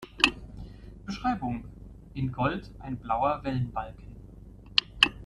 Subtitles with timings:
[1.05, 1.63] Beschreibung:
[2.15, 4.15] In Gold ein blauer Wellenbalken.